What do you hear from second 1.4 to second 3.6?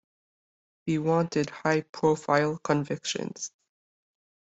high-profile convictions.